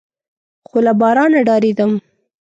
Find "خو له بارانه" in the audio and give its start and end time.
0.67-1.39